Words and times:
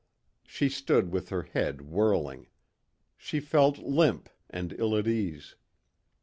She 0.47 0.67
stood 0.67 1.11
with 1.11 1.29
her 1.29 1.43
head 1.43 1.81
whirling. 1.83 2.47
She 3.17 3.39
felt 3.39 3.77
limp 3.77 4.29
and 4.49 4.73
ill 4.79 4.97
at 4.97 5.07
ease. 5.07 5.53